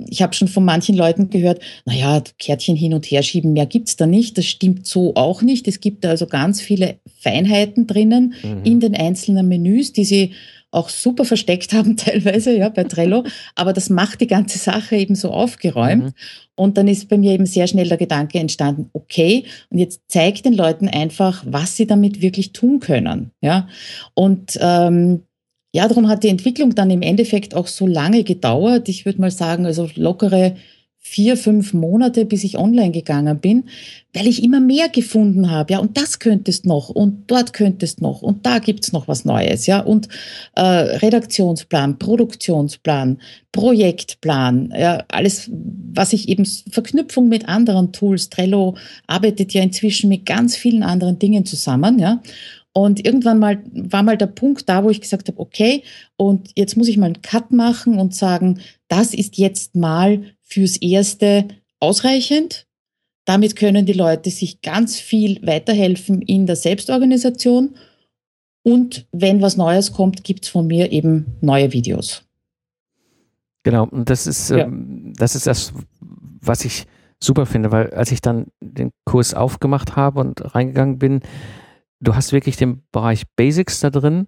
[0.08, 3.94] ich habe schon von manchen Leuten gehört, naja, Kärtchen hin und her schieben, mehr gibt's
[3.94, 4.36] da nicht.
[4.36, 5.68] Das stimmt so auch nicht.
[5.68, 8.64] Es gibt da also ganz viele Feinheiten drinnen mhm.
[8.64, 10.32] in den einzelnen Menüs, die sie
[10.72, 13.24] auch super versteckt haben teilweise, ja, bei Trello.
[13.54, 16.04] Aber das macht die ganze Sache eben so aufgeräumt.
[16.04, 16.12] Mhm.
[16.56, 20.42] Und dann ist bei mir eben sehr schnell der Gedanke entstanden, okay, und jetzt zeig
[20.42, 23.68] den Leuten einfach, was sie damit wirklich tun können, ja.
[24.14, 25.22] Und ähm,
[25.74, 28.90] ja, darum hat die Entwicklung dann im Endeffekt auch so lange gedauert.
[28.90, 30.56] Ich würde mal sagen, also lockere
[31.04, 33.64] vier, fünf Monate, bis ich online gegangen bin,
[34.14, 35.72] weil ich immer mehr gefunden habe.
[35.72, 39.66] Ja, und das könntest noch und dort könntest noch und da gibt's noch was Neues.
[39.66, 40.08] Ja, und
[40.54, 43.18] äh, Redaktionsplan, Produktionsplan,
[43.50, 45.50] Projektplan, ja, alles,
[45.92, 48.30] was ich eben Verknüpfung mit anderen Tools.
[48.30, 48.76] Trello
[49.08, 51.98] arbeitet ja inzwischen mit ganz vielen anderen Dingen zusammen.
[51.98, 52.22] Ja,
[52.74, 55.82] und irgendwann mal war mal der Punkt da, wo ich gesagt habe, okay,
[56.16, 60.76] und jetzt muss ich mal einen Cut machen und sagen, das ist jetzt mal fürs
[60.76, 61.48] Erste
[61.80, 62.66] ausreichend.
[63.24, 67.76] Damit können die Leute sich ganz viel weiterhelfen in der Selbstorganisation.
[68.64, 72.24] Und wenn was Neues kommt, gibt es von mir eben neue Videos.
[73.64, 74.58] Genau, und das ist, ja.
[74.58, 76.86] ähm, das ist das, was ich
[77.22, 81.20] super finde, weil als ich dann den Kurs aufgemacht habe und reingegangen bin,
[82.00, 84.26] du hast wirklich den Bereich Basics da drin.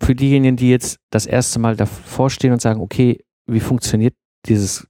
[0.00, 4.14] Für diejenigen, die jetzt das erste Mal davor stehen und sagen, okay, wie funktioniert
[4.46, 4.86] dieses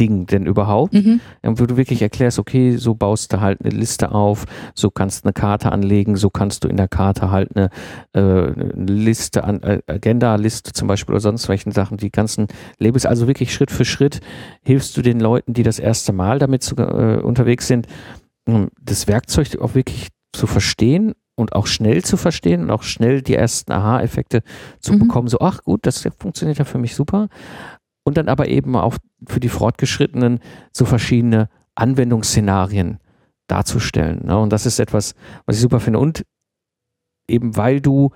[0.00, 0.94] Ding denn überhaupt?
[0.94, 1.20] Mhm.
[1.42, 5.26] Wo du wirklich erklärst, okay, so baust du halt eine Liste auf, so kannst du
[5.26, 7.68] eine Karte anlegen, so kannst du in der Karte halt eine,
[8.14, 12.46] äh, eine Liste an, äh, Agenda-Liste zum Beispiel oder sonst welchen Sachen, die ganzen
[12.78, 14.20] Labels, also wirklich Schritt für Schritt
[14.62, 17.86] hilfst du den Leuten, die das erste Mal damit zu, äh, unterwegs sind,
[18.82, 23.34] das Werkzeug auch wirklich zu verstehen und auch schnell zu verstehen und auch schnell die
[23.34, 24.42] ersten Aha-Effekte
[24.80, 25.00] zu mhm.
[25.00, 25.28] bekommen.
[25.28, 27.28] So, ach gut, das funktioniert ja für mich super
[28.04, 30.40] und dann aber eben auch für die Fortgeschrittenen
[30.72, 32.98] so verschiedene Anwendungsszenarien
[33.46, 34.26] darzustellen.
[34.26, 34.38] Ne?
[34.38, 35.14] Und das ist etwas,
[35.46, 35.98] was ich super finde.
[35.98, 36.24] Und
[37.28, 38.10] eben weil du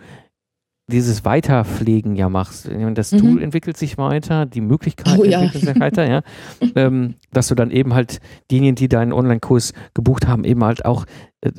[0.90, 2.68] dieses Weiterpflegen ja machst.
[2.94, 3.18] Das Mhm.
[3.18, 5.40] Tool entwickelt sich weiter, die Möglichkeit Oh ja.
[5.40, 6.22] entwickelt sich weiter, ja.
[6.76, 8.20] ähm, dass du dann eben halt
[8.50, 11.06] diejenigen, die deinen Online-Kurs gebucht haben, eben halt auch
[11.40, 11.52] äh,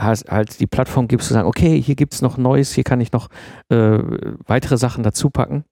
[0.00, 3.28] halt die Plattform gibst, zu sagen, okay, hier gibt's noch Neues, hier kann ich noch
[3.68, 3.98] äh,
[4.46, 5.64] weitere Sachen dazu packen.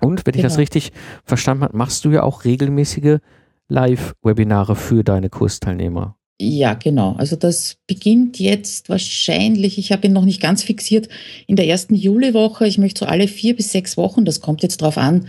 [0.00, 0.60] Und wenn ich das Genau.
[0.60, 0.92] richtig
[1.24, 3.18] verstanden habe, machst du ja auch regelmäßige
[3.68, 6.16] Live-Webinare für deine Kursteilnehmer.
[6.42, 7.16] Ja, genau.
[7.18, 11.08] Also das beginnt jetzt wahrscheinlich, ich habe ihn noch nicht ganz fixiert,
[11.46, 12.66] in der ersten Juliwoche.
[12.66, 15.26] Ich möchte so alle vier bis sechs Wochen, das kommt jetzt drauf an,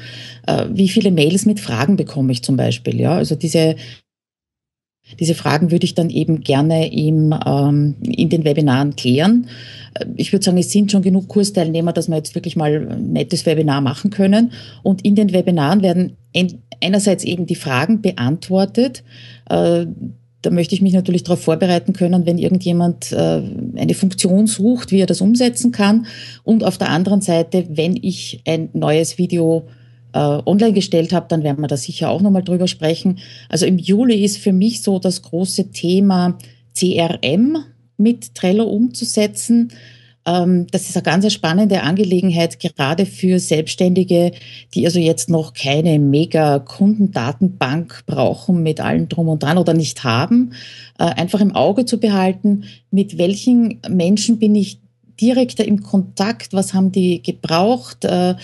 [0.48, 2.98] äh, wie viele Mails mit Fragen bekomme ich zum Beispiel.
[3.00, 3.76] Ja, also diese,
[5.20, 9.48] diese Fragen würde ich dann eben gerne im, ähm, in den Webinaren klären.
[9.94, 13.12] Äh, Ich würde sagen, es sind schon genug Kursteilnehmer, dass wir jetzt wirklich mal ein
[13.14, 14.52] nettes Webinar machen können.
[14.84, 19.04] Und in den Webinaren werden ein- einerseits eben die Fragen beantwortet.
[19.50, 19.86] Äh,
[20.44, 23.42] da möchte ich mich natürlich darauf vorbereiten können, wenn irgendjemand äh,
[23.76, 26.08] eine Funktion sucht, wie er das umsetzen kann.
[26.44, 29.68] Und auf der anderen Seite, wenn ich ein neues Video
[30.14, 33.20] äh, online gestellt habe, dann werden wir da sicher auch nochmal drüber sprechen.
[33.50, 36.38] Also im Juli ist für mich so das große Thema
[36.78, 37.58] CRM
[37.98, 39.72] mit Trello umzusetzen.
[40.26, 44.32] Ähm, das ist eine ganz spannende Angelegenheit, gerade für Selbstständige,
[44.74, 50.04] die also jetzt noch keine mega Kundendatenbank brauchen mit allem drum und dran oder nicht
[50.04, 50.54] haben,
[51.00, 54.81] äh, einfach im Auge zu behalten, mit welchen Menschen bin ich
[55.22, 58.36] direkter im Kontakt, was haben die gebraucht, äh,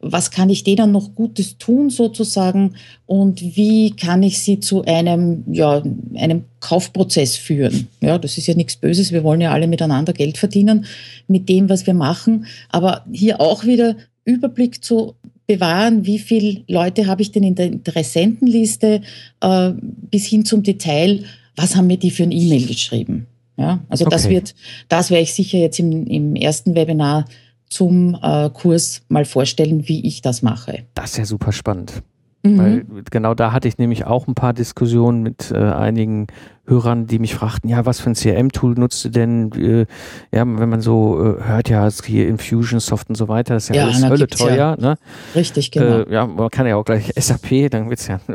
[0.00, 2.74] was kann ich denen noch Gutes tun sozusagen?
[3.06, 5.82] Und wie kann ich sie zu einem, ja,
[6.14, 7.88] einem Kaufprozess führen.
[8.00, 10.86] Ja, das ist ja nichts Böses, wir wollen ja alle miteinander Geld verdienen
[11.26, 15.14] mit dem, was wir machen, aber hier auch wieder Überblick zu
[15.46, 19.02] bewahren, wie viele Leute habe ich denn in der Interessentenliste
[19.40, 19.72] äh,
[20.10, 21.24] bis hin zum Detail,
[21.56, 23.26] was haben mir die für ein E-Mail geschrieben.
[23.56, 24.34] Ja, also das Okay.
[24.36, 24.54] wird,
[24.88, 27.26] das werde ich sicher jetzt im, im ersten Webinar
[27.68, 30.84] zum äh, Kurs mal vorstellen, wie ich das mache.
[30.94, 32.02] Das ist ja super spannend.
[32.44, 32.58] Mhm.
[32.58, 36.26] Weil genau da hatte ich nämlich auch ein paar Diskussionen mit äh, einigen
[36.66, 39.52] Hörern, die mich fragten, ja, was für ein CRM-Tool nutzt du denn?
[39.52, 39.86] Äh,
[40.36, 43.76] ja, wenn man so äh, hört, ja, es hier Infusionsoft und so weiter, das ist
[43.76, 44.46] ja, Ja, alles Hölle gibt's ja.
[44.46, 44.76] teuer.
[44.80, 44.96] Ne?
[45.36, 46.00] Richtig, genau.
[46.00, 48.18] Äh, ja, man kann ja auch gleich SAP, dann wird's ja.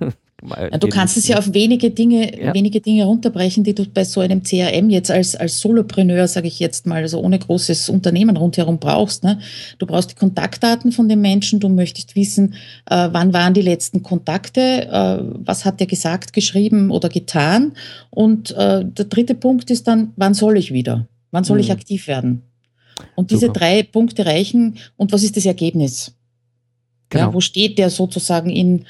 [0.44, 2.52] Ja, du kannst es ja auf wenige Dinge, Ja.
[2.52, 6.58] wenige Dinge runterbrechen, die du bei so einem CRM jetzt als, als Solopreneur, sage ich
[6.58, 9.22] jetzt mal, also ohne großes Unternehmen rundherum brauchst.
[9.22, 9.38] Ne?
[9.78, 12.54] Du brauchst die Kontaktdaten von dem Menschen, du möchtest wissen,
[12.90, 17.74] äh, wann waren die letzten Kontakte, äh, was hat der gesagt, geschrieben oder getan.
[18.10, 21.06] Und äh, der dritte Punkt ist dann, wann soll ich wieder?
[21.30, 21.72] Wann soll ich Mhm.
[21.74, 22.42] aktiv werden?
[23.14, 23.60] Und diese Super.
[23.60, 24.78] drei Punkte reichen.
[24.96, 26.14] Und was ist das Ergebnis?
[27.10, 27.26] Genau.
[27.28, 28.86] Ja, wo steht der sozusagen in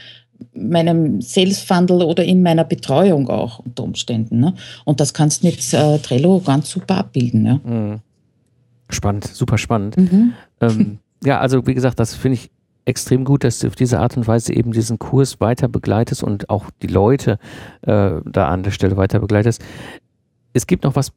[0.54, 4.40] meinem Sales Funnel oder in meiner Betreuung auch unter Umständen.
[4.40, 4.54] Ne?
[4.84, 7.46] Und das kannst du mit äh, Trello ganz super abbilden.
[7.46, 7.60] Ja?
[7.64, 8.00] Mhm.
[8.90, 9.96] Spannend, super spannend.
[9.96, 10.32] Mhm.
[10.60, 12.50] ähm, ja, also wie gesagt, das finde ich
[12.84, 16.50] extrem gut, dass du auf diese Art und Weise eben diesen Kurs weiter begleitest und
[16.50, 17.38] auch die Leute
[17.82, 19.62] äh, da an der Stelle weiter begleitest.
[20.52, 21.12] Es gibt noch was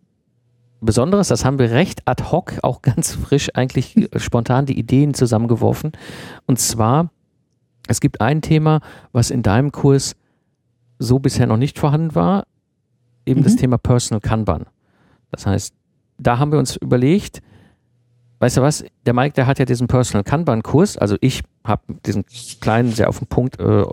[0.82, 5.14] Besonderes, das haben wir recht ad hoc, auch ganz frisch eigentlich äh, spontan die Ideen
[5.14, 5.94] zusammengeworfen.
[6.46, 7.10] Und zwar,
[7.88, 10.16] es gibt ein Thema, was in deinem Kurs
[11.00, 12.46] so bisher noch nicht vorhanden war,
[13.26, 13.60] eben das Mhm.
[13.60, 14.66] Thema Personal Kanban.
[15.32, 15.74] Das heißt,
[16.18, 17.42] da haben wir uns überlegt,
[18.40, 22.26] weißt du was, der Mike, der hat ja diesen Personal Kanban-Kurs, also ich habe diesen
[22.62, 23.84] kleinen, sehr auf den Punkt äh,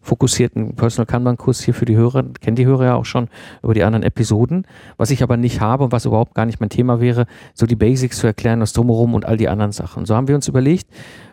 [0.00, 3.28] fokussierten Personal Kanban-Kurs hier für die Hörer, kennen die Hörer ja auch schon
[3.62, 4.66] über die anderen Episoden.
[4.96, 7.76] Was ich aber nicht habe und was überhaupt gar nicht mein Thema wäre, so die
[7.76, 10.06] Basics zu erklären, das Drumherum und all die anderen Sachen.
[10.06, 10.88] So haben wir uns überlegt,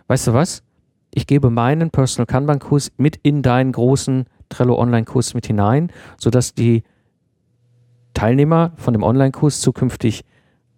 [0.08, 0.64] weißt du was,
[1.14, 6.84] ich gebe meinen Personal Kanban-Kurs mit in deinen großen Trello Online-Kurs mit hinein, sodass die
[8.14, 10.24] Teilnehmer von dem Online-Kurs zukünftig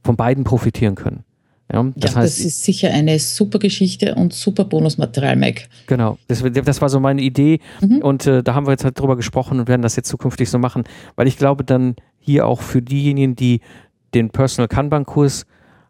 [0.03, 1.23] von beiden profitieren können.
[1.71, 5.63] Ja, das ja, heißt, das ist sicher eine super Geschichte und super Bonusmaterial, Mike.
[5.87, 7.97] Genau, das, das war so meine Idee Mhm.
[8.03, 10.59] und äh, da haben wir jetzt halt drüber gesprochen und werden das jetzt zukünftig so
[10.59, 10.83] machen,
[11.15, 13.61] weil ich glaube dann hier auch für diejenigen, die
[14.13, 15.45] den Personal Kanban Kurs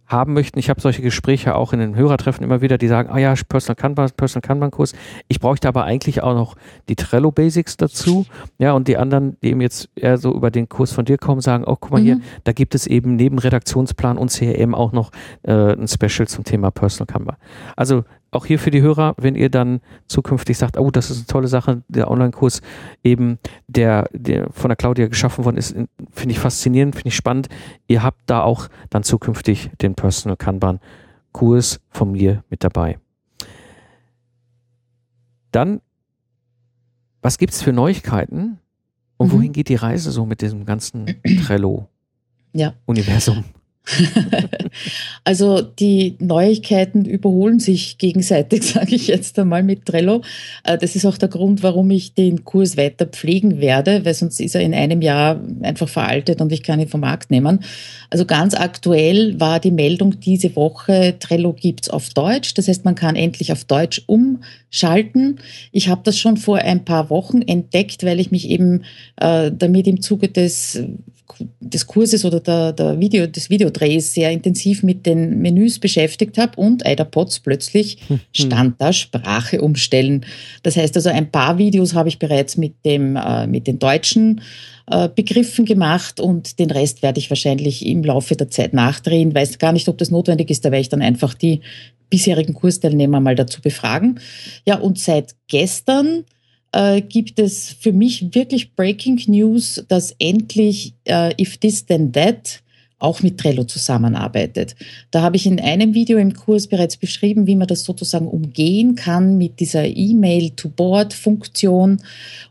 [0.08, 3.18] haben möchten, ich habe solche Gespräche auch in den Hörertreffen immer wieder, die sagen, ah
[3.18, 4.94] ja, Personal Kanban, Personal Kanban Kurs,
[5.28, 6.56] ich bräuchte aber eigentlich auch noch
[6.90, 8.26] die Trello Basics dazu,
[8.58, 11.42] ja, und die anderen, die eben jetzt eher so über den Kurs von dir kommen,
[11.42, 12.24] sagen, oh, guck mal hier, Mhm.
[12.44, 15.12] da gibt es eben neben Redaktionsplan und CRM auch noch
[15.44, 17.36] äh, ein Special zum Thema Personal Kanban.
[17.76, 18.04] Also
[18.36, 21.48] auch hier für die Hörer, wenn ihr dann zukünftig sagt, oh, das ist eine tolle
[21.48, 22.62] Sache, der Online-Kurs
[23.04, 27.16] eben, der, der von der Claudia geschaffen worden ist, in- finde ich faszinierend, finde ich
[27.16, 27.50] spannend.
[27.88, 33.00] Ihr habt da auch dann zukünftig den Personal Kanban-Kurs von mir mit dabei.
[35.52, 35.82] Dann,
[37.22, 38.60] was gibt's für Neuigkeiten
[39.18, 39.32] und Mhm.
[39.32, 41.06] wohin geht die Reise so mit diesem ganzen
[41.46, 43.38] Trello-Universum?
[43.38, 43.44] Ja.
[45.24, 50.22] also die Neuigkeiten überholen sich gegenseitig, sage ich jetzt einmal mit Trello.
[50.64, 54.40] Äh, das ist auch der Grund, warum ich den Kurs weiter pflegen werde, weil sonst
[54.40, 57.60] ist er in einem Jahr einfach veraltet und ich kann ihn vom Markt nehmen.
[58.10, 62.54] Also ganz aktuell war die Meldung diese Woche, Trello gibt's auf Deutsch.
[62.56, 65.40] Das heißt, man kann endlich auf Deutsch umschalten.
[65.72, 68.84] Ich habe das schon vor ein paar Wochen entdeckt, weil ich mich eben
[69.18, 70.84] äh, damit im Zuge des
[71.60, 76.60] des Kurses oder der, der Video, des Videodrehs sehr intensiv mit den Menüs beschäftigt habe
[76.60, 78.20] und Eiderpots plötzlich hm.
[78.32, 80.26] stand da Sprache umstellen.
[80.64, 84.42] Das heißt also, ein paar Videos habe ich bereits mit, dem, äh, mit den deutschen
[84.88, 89.34] äh, Begriffen gemacht und den Rest werde ich wahrscheinlich im Laufe der Zeit nachdrehen.
[89.34, 91.62] Weiß gar nicht, ob das notwendig ist, da werde ich dann einfach die
[92.10, 94.20] bisherigen Kursteilnehmer mal dazu befragen.
[94.66, 96.26] Ja, und seit gestern
[96.76, 102.62] äh, gibt es für mich wirklich Breaking News, dass endlich äh, If This Then That
[103.00, 104.76] auch mit Trello zusammenarbeitet.
[105.12, 108.96] Da habe ich in einem Video im Kurs bereits beschrieben, wie man das sozusagen umgehen
[108.96, 112.02] kann mit dieser E-Mail-to-Board-Funktion.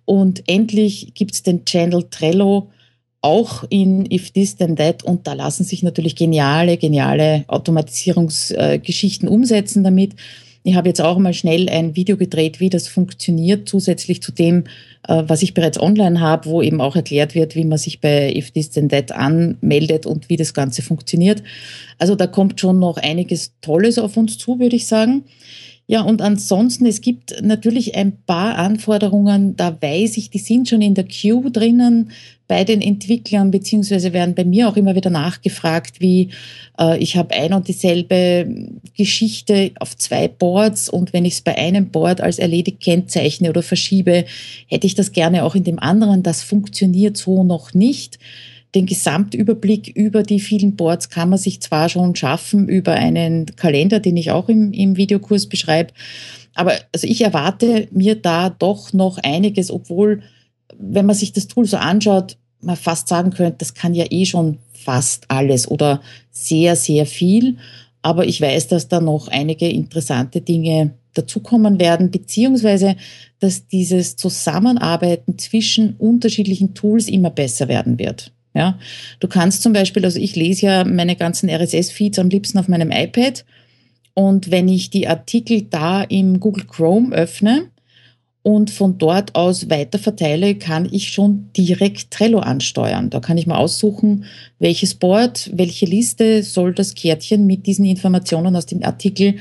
[0.05, 2.71] Und endlich gibt es den Channel Trello
[3.21, 9.83] auch in If This Then That und da lassen sich natürlich geniale, geniale Automatisierungsgeschichten umsetzen
[9.83, 10.15] damit.
[10.67, 14.65] Ich habe jetzt auch mal schnell ein Video gedreht, wie das funktioniert, zusätzlich zu dem,
[15.07, 18.35] äh, was ich bereits online habe, wo eben auch erklärt wird, wie man sich bei
[18.35, 21.43] If This Then That anmeldet und wie das Ganze funktioniert.
[21.99, 25.25] Also da kommt schon noch einiges Tolles auf uns zu, würde ich sagen.
[25.87, 30.81] Ja, und ansonsten, es gibt natürlich ein paar Anforderungen, da weiß ich, die sind schon
[30.81, 32.11] in der Queue drinnen
[32.49, 36.31] bei den Entwicklern, beziehungsweise werden bei mir auch immer wieder nachgefragt, wie
[36.79, 41.57] äh, ich habe ein und dieselbe Geschichte auf zwei Boards und wenn ich es bei
[41.57, 44.25] einem Board als erledigt kennzeichne oder verschiebe,
[44.69, 46.23] hätte ich das gerne auch in dem anderen.
[46.23, 48.19] Das funktioniert so noch nicht
[48.75, 54.01] den Gesamtüberblick über die vielen Boards kann man sich zwar schon schaffen über einen Kalender,
[54.01, 55.93] den ich auch im, im Videokurs beschreibe,
[56.55, 60.23] aber also ich erwarte mir da doch noch einiges, obwohl,
[60.79, 64.25] wenn man sich das Tool so anschaut, man fast sagen könnte, das kann ja eh
[64.25, 67.59] schon fast alles oder sehr, sehr viel.
[68.03, 72.97] Aber ich weiß, dass da noch einige interessante Dinge dazukommen werden, beziehungsweise
[73.41, 78.34] dass dieses Zusammenarbeiten zwischen unterschiedlichen Tools immer besser werden wird.
[78.55, 78.79] Ja,
[79.19, 82.93] du kannst zum Beispiel, also ich lese ja meine ganzen RSS-Feeds am liebsten auf meinem
[82.93, 83.45] iPad.
[84.15, 87.71] Und wenn ich die Artikel da im Google Chrome öffne
[88.45, 93.11] und von dort aus weiter verteile, kann ich schon direkt Trello ansteuern.
[93.11, 94.27] Da kann ich mal aussuchen,
[94.61, 99.37] welches Board, welche Liste soll das Kärtchen mit diesen Informationen aus dem Artikel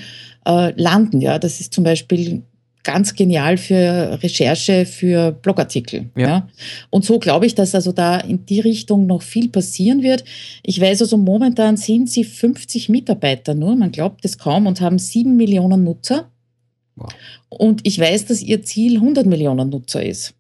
[0.47, 1.21] äh, landen.
[1.21, 2.41] Ja, das ist zum Beispiel
[2.84, 6.10] ganz genial für Recherche, für Blogartikel.
[6.15, 6.28] Ja.
[6.28, 6.48] ja.
[6.89, 10.24] Und so glaube ich, dass also da in die Richtung noch viel passieren wird.
[10.63, 15.00] Ich weiß also, momentan sind sie 50 Mitarbeiter nur, man glaubt es kaum, und haben
[15.00, 16.30] sieben Millionen Nutzer.
[16.96, 17.10] Wow.
[17.50, 20.36] Und ich weiß, dass ihr Ziel 100 Millionen Nutzer ist.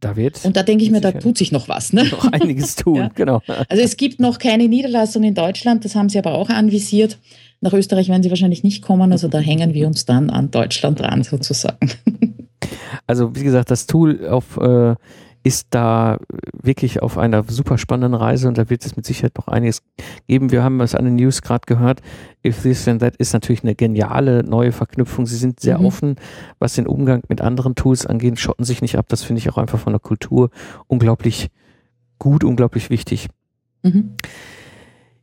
[0.00, 1.92] Da wird und da denke ich mir, da tut sich noch was.
[1.92, 2.04] Ne?
[2.04, 3.08] Noch einiges tun, ja.
[3.08, 3.42] genau.
[3.68, 7.18] Also es gibt noch keine Niederlassung in Deutschland, das haben sie aber auch anvisiert.
[7.60, 11.00] Nach Österreich werden sie wahrscheinlich nicht kommen, also da hängen wir uns dann an Deutschland
[11.00, 11.90] dran sozusagen.
[13.06, 14.94] Also wie gesagt, das Tool auf, äh,
[15.44, 16.18] ist da
[16.52, 19.82] wirklich auf einer super spannenden Reise und da wird es mit Sicherheit noch einiges
[20.26, 20.50] geben.
[20.50, 22.02] Wir haben es an den News gerade gehört.
[22.44, 25.26] If This and That ist natürlich eine geniale neue Verknüpfung.
[25.26, 25.86] Sie sind sehr mhm.
[25.86, 26.16] offen,
[26.58, 29.06] was den Umgang mit anderen Tools angeht, schotten sich nicht ab.
[29.08, 30.50] Das finde ich auch einfach von der Kultur
[30.86, 31.48] unglaublich
[32.18, 33.28] gut, unglaublich wichtig.
[33.82, 34.16] Mhm.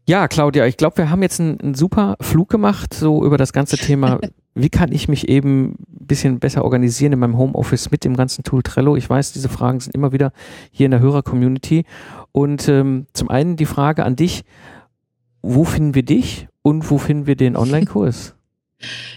[0.08, 3.54] Ja, Claudia, ich glaube, wir haben jetzt einen, einen, super Flug gemacht, so über das
[3.54, 4.20] ganze Thema.
[4.54, 8.44] Wie kann ich mich eben ein bisschen besser organisieren in meinem Homeoffice mit dem ganzen
[8.44, 8.96] Tool Trello?
[8.96, 10.32] Ich weiß, diese Fragen sind immer wieder
[10.72, 11.86] hier in der Hörer-Community.
[12.32, 14.44] Und ähm, zum einen die Frage an dich,
[15.42, 18.36] wo finden wir dich und wo finden wir den Online-Kurs?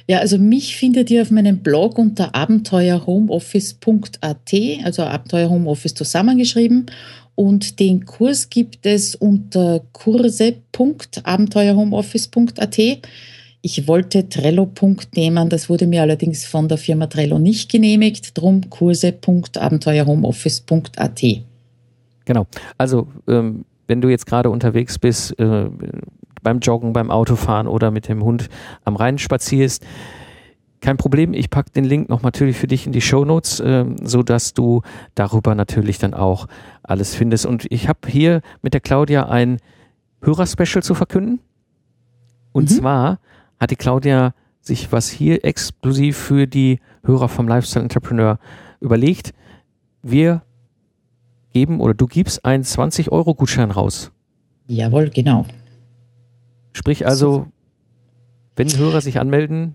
[0.07, 6.87] Ja, also mich findet ihr auf meinem Blog unter abenteuerhomeoffice.at, also Abenteuer Homeoffice zusammengeschrieben.
[7.38, 12.79] Und den Kurs gibt es unter kurse.abenteuerhomeoffice.at.
[13.62, 14.68] Ich wollte Trello.
[15.14, 18.37] nehmen, das wurde mir allerdings von der Firma Trello nicht genehmigt.
[18.37, 21.22] Drum kurse.abenteuerhomeoffice.at.
[22.24, 22.46] Genau.
[22.77, 25.66] Also, ähm, wenn du jetzt gerade unterwegs bist, äh,
[26.42, 28.49] beim Joggen, beim Autofahren oder mit dem Hund
[28.84, 29.86] am Rhein spazierst,
[30.81, 33.85] kein Problem, ich packe den Link noch natürlich für dich in die Show Notes, äh,
[34.03, 34.83] so dass du
[35.14, 36.47] darüber natürlich dann auch
[36.83, 37.47] alles findest.
[37.47, 39.59] Und ich habe hier mit der Claudia ein
[40.22, 41.41] Hörerspecial zu verkünden.
[42.53, 42.74] Und mhm.
[42.74, 43.18] zwar
[43.59, 48.39] hat die Claudia sich was hier exklusiv für die Hörer vom Lifestyle Entrepreneur
[48.81, 49.33] überlegt.
[50.03, 50.43] Wir
[51.53, 54.12] geben oder du gibst einen 20 Euro Gutschein raus
[54.68, 55.47] Jawohl, genau.
[56.72, 57.47] Sprich also,
[58.55, 59.74] wenn Hörer sich anmelden,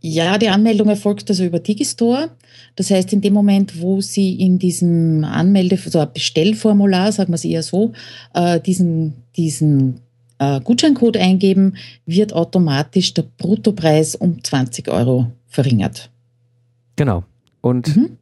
[0.00, 2.30] ja, die Anmeldung erfolgt also über Digistore.
[2.76, 7.34] Das heißt, in dem Moment, wo Sie in diesem Anmelde, so ein Bestellformular, sagen wir
[7.34, 7.92] es eher so,
[8.34, 10.00] äh, diesen, diesen
[10.38, 11.76] äh, Gutscheincode eingeben,
[12.06, 16.10] wird automatisch der Bruttopreis um 20 Euro verringert.
[16.94, 17.24] Genau.
[17.60, 18.18] Und mhm.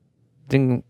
[0.51, 0.83] den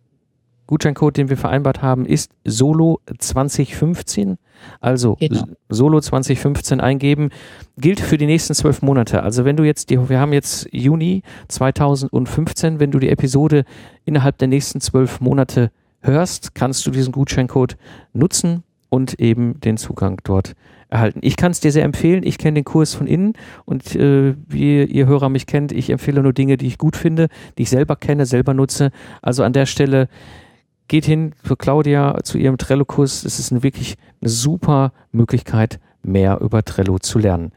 [0.66, 4.38] Gutscheincode, den wir vereinbart haben, ist Solo 2015.
[4.80, 5.44] Also genau.
[5.68, 7.30] Solo 2015 eingeben.
[7.78, 9.22] Gilt für die nächsten zwölf Monate.
[9.22, 13.64] Also wenn du jetzt, die, wir haben jetzt Juni 2015, wenn du die Episode
[14.04, 17.76] innerhalb der nächsten zwölf Monate hörst, kannst du diesen Gutscheincode
[18.12, 20.54] nutzen und eben den Zugang dort
[20.88, 21.18] erhalten.
[21.22, 22.22] Ich kann es dir sehr empfehlen.
[22.24, 26.22] Ich kenne den Kurs von innen und äh, wie ihr Hörer mich kennt, ich empfehle
[26.22, 28.90] nur Dinge, die ich gut finde, die ich selber kenne, selber nutze.
[29.22, 30.08] Also an der Stelle
[30.89, 33.24] geht hin für Claudia zu ihrem Trello-Kurs.
[33.24, 37.53] Es ist eine wirklich eine super Möglichkeit, mehr über Trello zu lernen.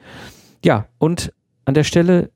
[0.64, 1.32] Ja, und
[1.66, 2.32] an der Stelle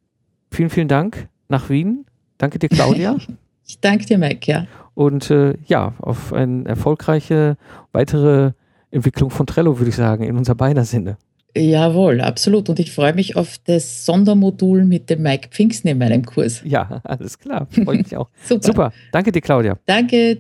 [0.51, 2.05] vielen, vielen Dank nach Wien.
[2.37, 3.17] Danke dir, Claudia.
[3.67, 4.67] ich danke dir, Mike, ja.
[4.93, 7.57] Und äh, ja, auf eine erfolgreiche
[7.91, 8.51] weitere
[8.91, 11.17] Entwicklung von Trello, würde ich sagen, in unser beider Sinne.
[11.55, 12.69] Jawohl, absolut.
[12.69, 16.61] Und ich freue mich auf das Sondermodul mit dem Mike Pfingsten in meinem Kurs.
[16.65, 17.67] Ja, alles klar.
[17.69, 18.29] Freue mich auch.
[18.43, 18.63] Super.
[18.63, 18.93] Super.
[19.11, 19.77] Danke dir, Claudia.
[19.85, 20.37] Danke.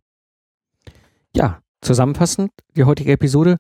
[1.35, 3.57] Ja, zusammenfassend die heutige Episode.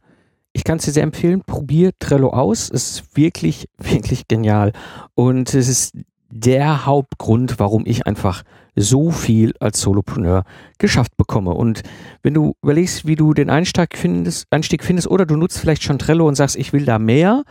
[0.53, 1.41] Ich kann es dir sehr empfehlen.
[1.45, 2.69] Probier Trello aus.
[2.69, 4.73] Es ist wirklich, wirklich genial.
[5.15, 5.97] Und es ist
[6.29, 8.43] der Hauptgrund, warum ich einfach
[8.75, 10.43] so viel als Solopreneur
[10.79, 11.51] geschafft bekomme.
[11.51, 11.83] Und
[12.23, 15.99] wenn du überlegst, wie du den Einstieg findest, Einstieg findest oder du nutzt vielleicht schon
[15.99, 17.43] Trello und sagst, ich will da mehr,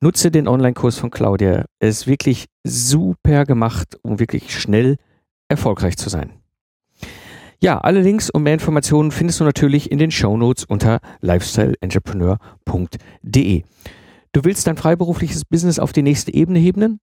[0.00, 1.64] nutze den Online-Kurs von Claudia.
[1.78, 4.96] Er ist wirklich super gemacht, um wirklich schnell
[5.48, 6.37] erfolgreich zu sein.
[7.60, 13.64] Ja, alle Links und mehr Informationen findest du natürlich in den Show Notes unter lifestyleentrepreneur.de.
[14.32, 17.00] Du willst dein freiberufliches Business auf die nächste Ebene heben?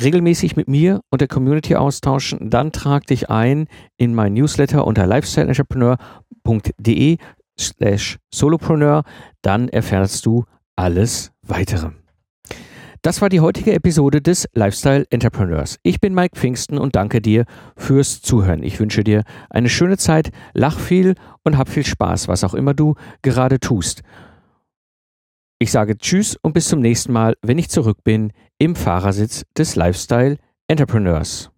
[0.00, 2.50] Regelmäßig mit mir und der Community austauschen?
[2.50, 3.66] Dann trag dich ein
[3.96, 7.16] in mein Newsletter unter lifestyleentrepreneur.de
[7.58, 9.02] slash solopreneur.
[9.42, 10.44] Dann erfährst du
[10.76, 11.90] alles weitere.
[13.02, 15.78] Das war die heutige Episode des Lifestyle Entrepreneurs.
[15.82, 18.62] Ich bin Mike Pfingsten und danke dir fürs Zuhören.
[18.62, 22.74] Ich wünsche dir eine schöne Zeit, lach viel und hab viel Spaß, was auch immer
[22.74, 24.02] du gerade tust.
[25.58, 29.76] Ich sage Tschüss und bis zum nächsten Mal, wenn ich zurück bin im Fahrersitz des
[29.76, 30.36] Lifestyle
[30.68, 31.50] Entrepreneurs.